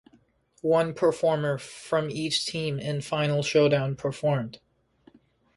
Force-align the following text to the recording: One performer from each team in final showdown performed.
One 0.63 0.95
performer 0.95 1.59
from 1.59 2.09
each 2.09 2.47
team 2.47 2.79
in 2.79 3.01
final 3.01 3.43
showdown 3.43 3.95
performed. 3.95 4.59